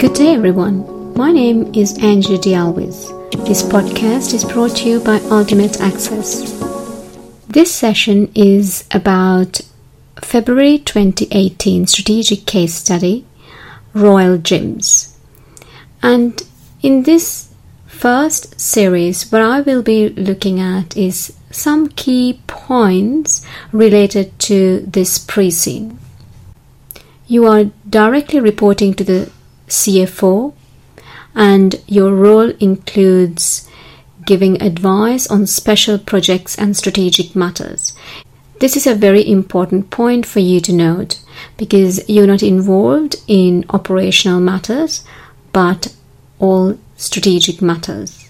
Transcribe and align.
Good 0.00 0.14
day, 0.14 0.34
everyone. 0.34 1.14
My 1.14 1.30
name 1.30 1.72
is 1.76 1.96
Angie 1.98 2.38
Dialwiz. 2.38 3.06
This 3.46 3.62
podcast 3.62 4.34
is 4.34 4.44
brought 4.44 4.74
to 4.78 4.88
you 4.88 4.98
by 4.98 5.20
Ultimate 5.30 5.80
Access. 5.80 6.50
This 7.46 7.72
session 7.72 8.32
is 8.34 8.84
about 8.90 9.60
February 10.22 10.78
2018 10.78 11.86
strategic 11.86 12.46
case 12.46 12.74
study 12.74 13.24
Royal 13.94 14.38
Gyms. 14.38 15.14
And 16.02 16.42
in 16.82 17.04
this 17.04 17.54
first 17.86 18.60
series, 18.60 19.30
what 19.30 19.42
I 19.42 19.60
will 19.60 19.82
be 19.82 20.08
looking 20.08 20.58
at 20.58 20.96
is 20.96 21.36
some 21.52 21.86
key 21.90 22.40
points 22.48 23.46
related 23.70 24.36
to 24.40 24.80
this 24.80 25.16
pre 25.16 25.52
scene. 25.52 26.00
You 27.30 27.46
are 27.46 27.70
directly 27.88 28.40
reporting 28.40 28.92
to 28.94 29.04
the 29.04 29.30
CFO, 29.68 30.52
and 31.32 31.76
your 31.86 32.12
role 32.12 32.50
includes 32.58 33.70
giving 34.26 34.60
advice 34.60 35.28
on 35.28 35.46
special 35.46 35.96
projects 35.96 36.58
and 36.58 36.76
strategic 36.76 37.36
matters. 37.36 37.94
This 38.58 38.76
is 38.76 38.84
a 38.84 38.96
very 38.96 39.24
important 39.30 39.90
point 39.90 40.26
for 40.26 40.40
you 40.40 40.60
to 40.60 40.72
note 40.72 41.20
because 41.56 42.02
you're 42.08 42.26
not 42.26 42.42
involved 42.42 43.14
in 43.28 43.64
operational 43.70 44.40
matters 44.40 45.04
but 45.52 45.94
all 46.40 46.76
strategic 46.96 47.62
matters. 47.62 48.28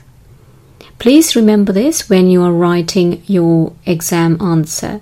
Please 0.99 1.35
remember 1.35 1.73
this 1.73 2.11
when 2.11 2.29
you 2.29 2.43
are 2.43 2.53
writing 2.53 3.23
your 3.27 3.73
exam 3.87 4.39
answer 4.43 5.01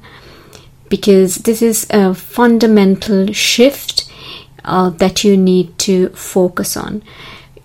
because 0.89 1.37
this 1.37 1.63
is 1.63 1.87
a 1.91 2.15
fundamental 2.15 3.33
shift 3.33 4.11
uh, 4.65 4.91
that 4.91 5.25
you 5.25 5.37
need 5.37 5.79
to 5.79 6.09
focus 6.11 6.77
on. 6.77 7.03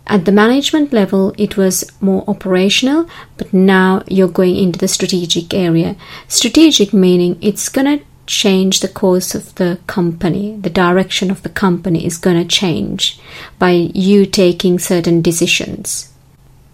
At 0.05 0.25
the 0.25 0.31
management 0.31 0.91
level, 0.91 1.33
it 1.38 1.55
was 1.55 1.89
more 2.02 2.25
operational, 2.27 3.09
but 3.38 3.53
now 3.53 4.03
you're 4.07 4.27
going 4.27 4.57
into 4.57 4.80
the 4.80 4.88
strategic 4.88 5.53
area. 5.53 5.95
Strategic 6.27 6.93
meaning 6.93 7.38
it's 7.41 7.69
going 7.69 7.99
to 7.99 8.05
change 8.25 8.80
the 8.80 8.88
course 8.88 9.35
of 9.35 9.55
the 9.55 9.80
company, 9.87 10.58
the 10.58 10.69
direction 10.69 11.30
of 11.31 11.43
the 11.43 11.49
company 11.49 12.05
is 12.05 12.17
going 12.17 12.37
to 12.37 12.47
change 12.47 13.19
by 13.59 13.71
you 13.71 14.25
taking 14.25 14.80
certain 14.80 15.21
decisions. 15.21 16.13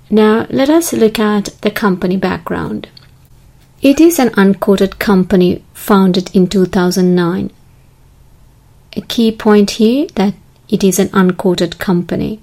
Now, 0.09 0.47
let 0.49 0.69
us 0.69 0.93
look 0.93 1.19
at 1.19 1.45
the 1.61 1.71
company 1.71 2.17
background. 2.17 2.89
It 3.81 4.01
is 4.01 4.19
an 4.19 4.31
unquoted 4.35 4.99
company 4.99 5.63
founded 5.73 6.35
in 6.35 6.47
2009. 6.47 7.49
A 8.97 9.01
key 9.01 9.31
point 9.31 9.71
here 9.71 10.07
that 10.15 10.33
it 10.67 10.83
is 10.83 10.99
an 10.99 11.09
unquoted 11.13 11.79
company. 11.79 12.41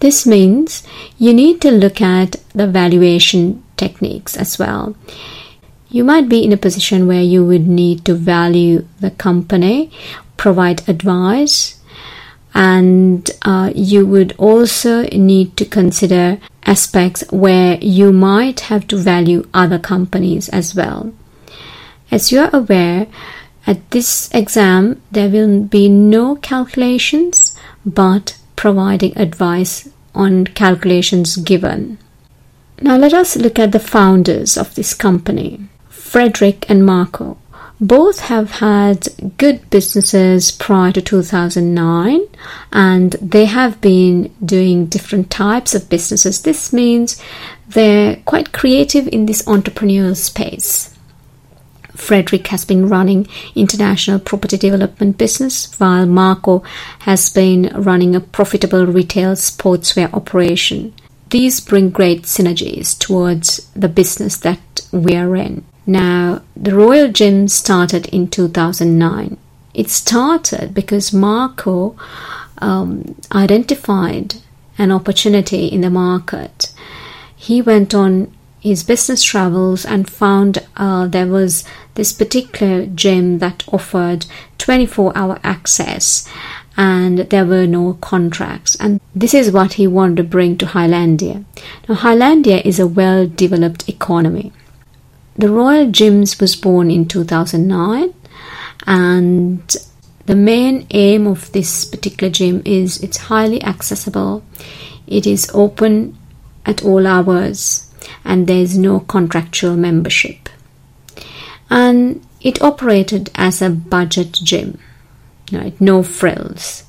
This 0.00 0.26
means 0.26 0.82
you 1.18 1.34
need 1.34 1.60
to 1.60 1.70
look 1.70 2.00
at 2.00 2.36
the 2.54 2.66
valuation 2.66 3.62
techniques 3.76 4.34
as 4.34 4.58
well. 4.58 4.96
You 5.90 6.04
might 6.04 6.28
be 6.28 6.42
in 6.42 6.52
a 6.52 6.56
position 6.56 7.06
where 7.06 7.22
you 7.22 7.44
would 7.44 7.66
need 7.66 8.06
to 8.06 8.14
value 8.14 8.86
the 9.00 9.10
company, 9.10 9.90
provide 10.38 10.88
advice, 10.88 11.78
and 12.54 13.30
uh, 13.42 13.72
you 13.74 14.06
would 14.06 14.34
also 14.38 15.02
need 15.10 15.56
to 15.58 15.64
consider 15.66 16.40
aspects 16.68 17.24
where 17.30 17.78
you 17.80 18.12
might 18.12 18.60
have 18.68 18.86
to 18.88 18.96
value 18.96 19.48
other 19.54 19.78
companies 19.78 20.48
as 20.50 20.74
well. 20.74 21.12
As 22.10 22.30
you 22.30 22.40
are 22.40 22.50
aware, 22.52 23.06
at 23.66 23.90
this 23.90 24.28
exam 24.32 25.00
there 25.10 25.30
will 25.30 25.62
be 25.62 25.88
no 25.88 26.36
calculations 26.36 27.56
but 27.84 28.36
providing 28.54 29.16
advice 29.16 29.88
on 30.14 30.44
calculations 30.44 31.36
given. 31.36 31.98
Now 32.82 32.96
let 32.96 33.14
us 33.14 33.36
look 33.36 33.58
at 33.58 33.72
the 33.72 33.80
founders 33.80 34.56
of 34.56 34.74
this 34.74 34.94
company. 34.94 35.68
Frederick 35.88 36.68
and 36.70 36.84
Marco. 36.84 37.38
Both 37.80 38.20
have 38.20 38.50
had 38.50 39.06
good 39.36 39.70
businesses 39.70 40.50
prior 40.50 40.90
to 40.92 41.00
2009 41.00 42.22
and 42.72 43.12
they 43.12 43.44
have 43.44 43.80
been 43.80 44.34
doing 44.44 44.86
different 44.86 45.30
types 45.30 45.76
of 45.76 45.88
businesses. 45.88 46.42
This 46.42 46.72
means 46.72 47.22
they're 47.68 48.16
quite 48.24 48.52
creative 48.52 49.06
in 49.06 49.26
this 49.26 49.42
entrepreneurial 49.42 50.16
space. 50.16 50.92
Frederick 51.94 52.48
has 52.48 52.64
been 52.64 52.88
running 52.88 53.28
international 53.54 54.18
property 54.18 54.56
development 54.56 55.16
business 55.16 55.72
while 55.78 56.06
Marco 56.06 56.64
has 57.00 57.30
been 57.30 57.70
running 57.74 58.16
a 58.16 58.20
profitable 58.20 58.86
retail 58.86 59.32
sportswear 59.32 60.12
operation. 60.12 60.94
These 61.30 61.60
bring 61.60 61.90
great 61.90 62.22
synergies 62.22 62.98
towards 62.98 63.70
the 63.74 63.88
business 63.88 64.36
that 64.38 64.80
we 64.90 65.14
are 65.14 65.36
in. 65.36 65.64
Now, 65.88 66.42
the 66.54 66.74
Royal 66.74 67.10
Gym 67.10 67.48
started 67.48 68.08
in 68.08 68.28
2009. 68.28 69.38
It 69.72 69.88
started 69.88 70.74
because 70.74 71.14
Marco 71.14 71.96
um, 72.58 73.16
identified 73.32 74.34
an 74.76 74.92
opportunity 74.92 75.64
in 75.64 75.80
the 75.80 75.88
market. 75.88 76.74
He 77.34 77.62
went 77.62 77.94
on 77.94 78.30
his 78.60 78.82
business 78.82 79.22
travels 79.22 79.86
and 79.86 80.10
found 80.10 80.58
uh, 80.76 81.06
there 81.06 81.26
was 81.26 81.64
this 81.94 82.12
particular 82.12 82.84
gym 82.84 83.38
that 83.38 83.64
offered 83.72 84.26
24 84.58 85.16
hour 85.16 85.40
access 85.42 86.28
and 86.76 87.20
there 87.30 87.46
were 87.46 87.66
no 87.66 87.94
contracts 87.94 88.76
and 88.76 89.00
this 89.14 89.32
is 89.32 89.50
what 89.50 89.74
he 89.74 89.86
wanted 89.86 90.16
to 90.16 90.24
bring 90.24 90.58
to 90.58 90.66
Highlandia. 90.66 91.46
Now 91.88 91.94
Highlandia 91.94 92.60
is 92.62 92.78
a 92.78 92.86
well 92.86 93.26
developed 93.26 93.88
economy. 93.88 94.52
The 95.38 95.48
Royal 95.48 95.86
Gyms 95.86 96.40
was 96.40 96.56
born 96.56 96.90
in 96.90 97.06
2009 97.06 98.12
and 98.88 99.76
the 100.26 100.34
main 100.34 100.84
aim 100.90 101.28
of 101.28 101.52
this 101.52 101.84
particular 101.84 102.28
gym 102.28 102.60
is 102.64 103.00
it's 103.04 103.18
highly 103.18 103.62
accessible. 103.62 104.42
It 105.06 105.28
is 105.28 105.48
open 105.54 106.18
at 106.66 106.84
all 106.84 107.06
hours 107.06 107.88
and 108.24 108.48
there 108.48 108.60
is 108.60 108.76
no 108.76 108.98
contractual 108.98 109.76
membership. 109.76 110.48
And 111.70 112.26
it 112.40 112.60
operated 112.60 113.30
as 113.36 113.62
a 113.62 113.70
budget 113.70 114.32
gym. 114.32 114.80
Right, 115.52 115.80
no 115.80 116.02
frills. 116.02 116.82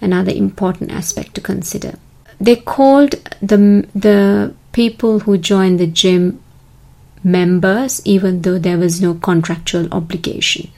Another 0.00 0.32
important 0.32 0.90
aspect 0.90 1.34
to 1.34 1.42
consider. 1.42 1.98
They 2.40 2.56
called 2.56 3.10
the 3.42 3.86
the 3.94 4.54
people 4.72 5.20
who 5.20 5.36
joined 5.36 5.78
the 5.80 5.86
gym 5.86 6.40
members, 7.24 8.00
even 8.04 8.42
though 8.42 8.58
there 8.58 8.78
was 8.78 9.00
no 9.00 9.14
contractual 9.14 9.88
obligation. 9.92 10.70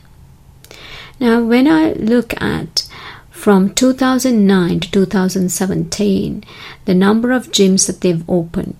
Now, 1.18 1.42
when 1.42 1.68
I 1.68 1.92
look 1.92 2.40
at 2.40 2.88
from 3.30 3.74
2009 3.74 4.80
to 4.80 4.90
2017, 4.90 6.44
the 6.84 6.94
number 6.94 7.32
of 7.32 7.52
gyms 7.52 7.86
that 7.86 8.00
they've 8.00 8.28
opened, 8.28 8.76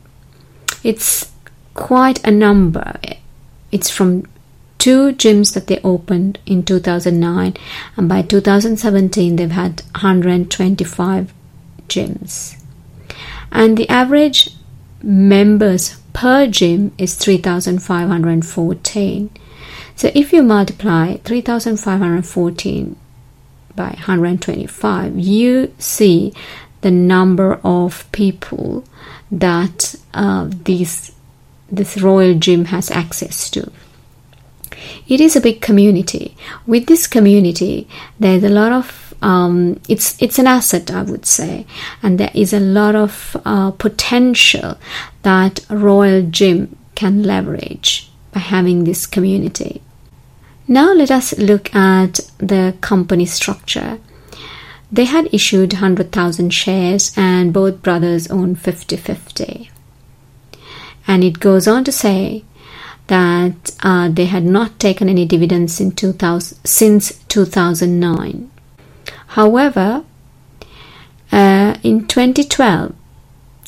it's 0.82 1.30
quite 1.74 2.26
a 2.26 2.30
number. 2.30 2.98
It's 3.70 3.90
from 3.90 4.26
two 4.78 5.12
gyms 5.12 5.52
that 5.52 5.66
they 5.66 5.78
opened 5.84 6.38
in 6.46 6.64
2009, 6.64 7.56
and 7.96 8.08
by 8.08 8.22
2017, 8.22 9.36
they've 9.36 9.50
had 9.50 9.82
125 9.92 11.34
gyms. 11.88 12.56
And 13.52 13.76
the 13.76 13.88
average 13.88 14.50
members 15.02 15.99
per 16.12 16.46
gym 16.46 16.92
is 16.98 17.14
3514 17.14 19.30
so 19.96 20.10
if 20.14 20.32
you 20.32 20.42
multiply 20.42 21.16
3514 21.16 22.96
by 23.74 23.90
125 23.90 25.18
you 25.18 25.72
see 25.78 26.32
the 26.80 26.90
number 26.90 27.60
of 27.62 28.10
people 28.12 28.84
that 29.30 29.94
uh, 30.14 30.48
this 30.50 31.12
this 31.70 32.00
royal 32.00 32.34
gym 32.34 32.66
has 32.66 32.90
access 32.90 33.48
to. 33.48 33.70
It 35.06 35.20
is 35.20 35.36
a 35.36 35.40
big 35.40 35.60
community. 35.60 36.36
With 36.66 36.86
this 36.86 37.06
community 37.06 37.88
there's 38.18 38.44
a 38.44 38.48
lot 38.48 38.72
of 38.72 39.09
um, 39.22 39.80
it's 39.88 40.20
it's 40.22 40.38
an 40.38 40.46
asset, 40.46 40.90
I 40.90 41.02
would 41.02 41.26
say, 41.26 41.66
and 42.02 42.18
there 42.18 42.30
is 42.34 42.52
a 42.52 42.60
lot 42.60 42.94
of 42.94 43.36
uh, 43.44 43.70
potential 43.72 44.78
that 45.22 45.64
Royal 45.68 46.22
Gym 46.22 46.76
can 46.94 47.22
leverage 47.22 48.10
by 48.32 48.40
having 48.40 48.84
this 48.84 49.06
community. 49.06 49.82
Now 50.66 50.92
let 50.92 51.10
us 51.10 51.36
look 51.38 51.74
at 51.74 52.20
the 52.38 52.74
company 52.80 53.26
structure. 53.26 53.98
They 54.92 55.04
had 55.04 55.32
issued 55.32 55.74
100,000 55.74 56.50
shares 56.50 57.12
and 57.16 57.52
both 57.52 57.82
brothers 57.82 58.28
own 58.28 58.54
50 58.54 58.96
50. 58.96 59.70
And 61.06 61.24
it 61.24 61.40
goes 61.40 61.66
on 61.68 61.84
to 61.84 61.92
say 61.92 62.44
that 63.06 63.76
uh, 63.82 64.08
they 64.08 64.26
had 64.26 64.44
not 64.44 64.78
taken 64.78 65.08
any 65.08 65.24
dividends 65.24 65.80
in 65.80 65.92
2000, 65.92 66.58
since 66.64 67.18
2009. 67.28 68.49
However, 69.34 70.04
uh, 71.30 71.76
in 71.84 72.08
2012, 72.08 72.92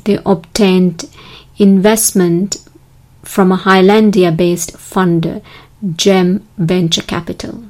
they 0.05 0.19
obtained 0.27 1.09
investment 1.57 2.57
from 3.23 3.53
a 3.53 3.59
Highlandia 3.59 4.37
based 4.37 4.73
funder, 4.73 5.41
GEM 5.95 6.45
Venture 6.59 7.03
Capital. 7.03 7.65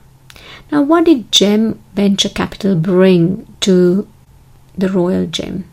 Now, 0.70 0.80
what 0.80 1.04
did 1.04 1.30
GEM 1.30 1.78
Venture 1.94 2.30
Capital 2.30 2.76
bring 2.76 3.46
to 3.60 4.08
the 4.76 4.88
Royal 4.88 5.26
Gym? 5.26 5.64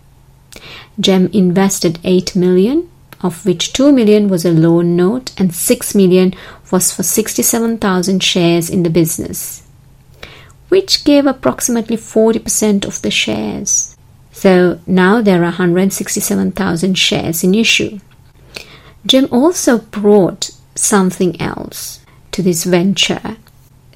GEM 1.00 1.28
invested 1.28 2.00
8 2.04 2.36
million, 2.36 2.90
of 3.22 3.46
which 3.46 3.72
2 3.72 3.94
million 3.94 4.28
was 4.28 4.44
a 4.44 4.52
loan 4.52 4.98
note 4.98 5.32
and 5.40 5.56
6 5.56 5.96
million 5.96 6.34
was 6.70 6.94
for 6.94 7.04
67,000 7.04 8.22
shares 8.22 8.70
in 8.70 8.84
the 8.84 8.90
business, 8.90 9.64
which 10.70 11.04
gave 11.04 11.26
approximately 11.26 11.98
40% 11.98 12.86
of 12.86 13.02
the 13.02 13.12
shares. 13.12 13.98
So 14.32 14.80
now 14.88 15.22
there 15.22 15.42
are 15.42 15.52
167,000 15.52 16.98
shares 16.98 17.44
in 17.44 17.54
issue. 17.54 18.00
GEM 19.06 19.28
also 19.32 19.80
brought 19.80 20.52
something 20.76 21.40
else 21.42 22.00
to 22.32 22.42
this 22.42 22.64
venture. 22.64 23.38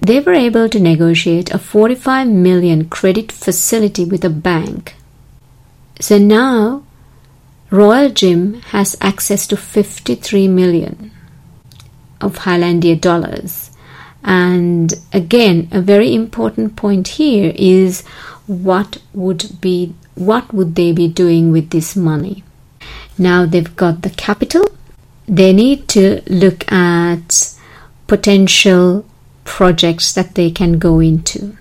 They 0.01 0.19
were 0.19 0.33
able 0.33 0.67
to 0.69 0.79
negotiate 0.79 1.51
a 1.51 1.57
45 1.57 2.27
million 2.27 2.89
credit 2.89 3.31
facility 3.31 4.03
with 4.03 4.25
a 4.25 4.29
bank. 4.29 4.95
So 6.01 6.17
now 6.17 6.83
Royal 7.69 8.09
Gym 8.09 8.61
has 8.75 8.97
access 8.99 9.47
to 9.47 9.57
53 9.57 10.47
million 10.47 11.11
of 12.19 12.39
Highlandia 12.39 12.99
dollars. 12.99 13.71
And 14.23 14.93
again, 15.11 15.67
a 15.71 15.81
very 15.81 16.13
important 16.13 16.75
point 16.75 17.07
here 17.09 17.51
is 17.55 18.03
what 18.47 18.97
would 19.13 19.59
be 19.61 19.93
what 20.15 20.53
would 20.53 20.75
they 20.75 20.91
be 20.91 21.07
doing 21.07 21.51
with 21.51 21.71
this 21.71 21.95
money? 21.95 22.43
Now 23.17 23.45
they've 23.45 23.75
got 23.75 24.01
the 24.03 24.09
capital, 24.09 24.65
they 25.27 25.53
need 25.53 25.87
to 25.89 26.21
look 26.27 26.71
at 26.71 27.55
potential 28.07 29.05
projects 29.43 30.13
that 30.13 30.35
they 30.35 30.51
can 30.51 30.79
go 30.79 30.99
into. 30.99 31.57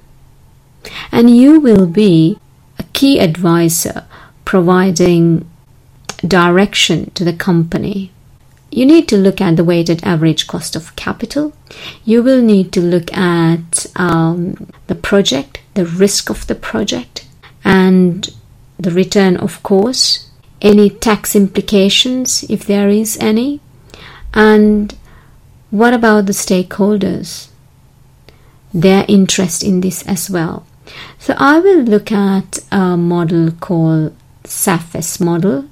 And 1.11 1.35
you 1.35 1.61
will 1.61 1.87
be 1.87 2.39
a 2.79 2.85
key 2.93 3.19
advisor 3.19 4.05
providing 4.45 5.49
direction 6.27 7.11
to 7.13 7.25
the 7.25 7.33
company. 7.33 8.12
You 8.73 8.87
need 8.87 9.07
to 9.09 9.19
look 9.19 9.39
at 9.43 9.57
the 9.57 9.65
weighted 9.65 10.03
average 10.03 10.47
cost 10.47 10.75
of 10.75 10.97
capital. 10.97 11.53
You 12.07 12.23
will 12.23 12.41
need 12.41 12.73
to 12.73 12.81
look 12.81 13.13
at 13.13 13.87
um, 13.97 14.67
the 14.87 14.95
project, 14.95 15.61
the 15.75 15.85
risk 15.85 16.31
of 16.31 16.47
the 16.47 16.55
project, 16.55 17.27
and 17.65 18.27
the 18.79 18.91
return, 18.91 19.37
of 19.37 19.63
course, 19.63 20.31
any 20.63 20.89
tax 20.89 21.37
implications 21.37 22.45
if 22.45 22.65
there 22.65 22.89
is 22.89 23.19
any, 23.21 23.61
and 24.33 24.97
what 25.71 25.93
about 25.93 26.25
the 26.25 26.33
stakeholders? 26.33 27.49
Their 28.73 29.05
interest 29.07 29.63
in 29.63 29.83
this 29.83 30.03
as 30.07 30.31
well. 30.31 30.65
So 31.19 31.35
I 31.37 31.59
will 31.61 31.83
look 31.83 32.11
at 32.11 32.59
a 32.73 32.97
model 32.97 33.51
called 33.53 34.17
SAFES 34.45 35.21
model 35.21 35.69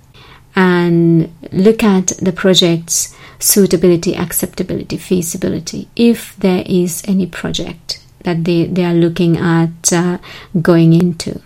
and 0.55 1.33
look 1.53 1.83
at 1.83 2.09
the 2.21 2.33
project's 2.33 3.15
suitability, 3.39 4.15
acceptability, 4.15 4.97
feasibility, 4.97 5.89
if 5.97 6.37
there 6.37 6.63
is 6.67 7.03
any 7.07 7.27
project 7.27 8.03
that 8.25 8.45
they, 8.45 8.67
they 8.67 8.85
are 8.85 8.95
looking 8.95 9.37
at 9.37 9.93
uh, 9.93 10.19
going 10.61 10.93
into. 10.93 11.41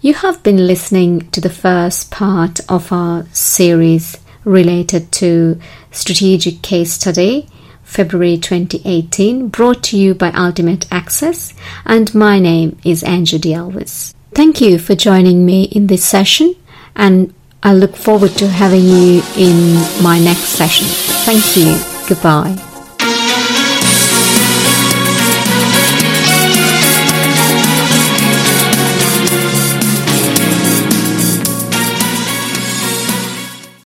You 0.00 0.14
have 0.14 0.42
been 0.42 0.66
listening 0.66 1.30
to 1.30 1.40
the 1.40 1.50
first 1.50 2.10
part 2.10 2.58
of 2.68 2.90
our 2.92 3.24
series 3.32 4.18
related 4.44 5.12
to 5.12 5.60
Strategic 5.92 6.60
Case 6.62 6.94
Study, 6.94 7.48
February 7.84 8.36
2018, 8.36 9.48
brought 9.48 9.84
to 9.84 9.98
you 9.98 10.14
by 10.14 10.32
Ultimate 10.32 10.90
Access, 10.90 11.54
and 11.84 12.12
my 12.14 12.40
name 12.40 12.78
is 12.84 13.04
Angie 13.04 13.38
Dialvis. 13.38 14.12
Thank 14.34 14.60
you 14.60 14.78
for 14.78 14.96
joining 14.96 15.46
me 15.46 15.64
in 15.64 15.86
this 15.86 16.04
session, 16.04 16.56
and 16.96 17.32
I 17.64 17.74
look 17.74 17.94
forward 17.94 18.32
to 18.38 18.48
having 18.48 18.84
you 18.84 19.22
in 19.36 19.74
my 20.02 20.18
next 20.18 20.58
session. 20.58 20.86
Thank 21.24 21.56
you. 21.56 21.78
Goodbye. 22.08 22.71